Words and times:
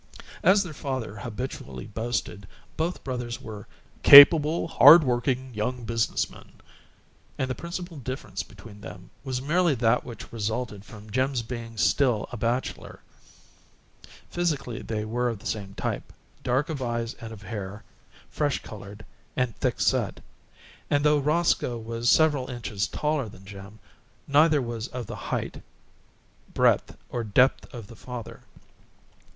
As 0.41 0.63
their 0.63 0.73
father 0.73 1.17
habitually 1.19 1.85
boasted, 1.85 2.47
both 2.75 3.03
brothers 3.03 3.39
were 3.39 3.67
"capable, 4.01 4.67
hard 4.67 5.03
working 5.03 5.53
young 5.53 5.83
business 5.83 6.27
men," 6.27 6.53
and 7.37 7.47
the 7.47 7.53
principal 7.53 7.97
difference 7.97 8.41
between 8.41 8.81
them 8.81 9.11
was 9.23 9.43
merely 9.43 9.75
that 9.75 10.03
which 10.03 10.33
resulted 10.33 10.83
from 10.83 11.11
Jim's 11.11 11.43
being 11.43 11.77
still 11.77 12.27
a 12.31 12.37
bachelor. 12.37 13.01
Physically 14.31 14.81
they 14.81 15.05
were 15.05 15.29
of 15.29 15.37
the 15.37 15.45
same 15.45 15.75
type: 15.75 16.11
dark 16.41 16.69
of 16.69 16.81
eyes 16.81 17.13
and 17.21 17.31
of 17.31 17.43
hair, 17.43 17.83
fresh 18.27 18.63
colored 18.63 19.05
and 19.37 19.55
thick 19.57 19.79
set, 19.79 20.19
and 20.89 21.05
though 21.05 21.19
Roscoe 21.19 21.77
was 21.77 22.09
several 22.09 22.49
inches 22.49 22.87
taller 22.87 23.29
than 23.29 23.45
Jim, 23.45 23.77
neither 24.27 24.63
was 24.63 24.87
of 24.87 25.05
the 25.05 25.15
height, 25.29 25.61
breadth, 26.55 26.97
or 27.09 27.23
depth 27.23 27.71
of 27.71 27.85
the 27.85 27.95
father. 27.95 28.41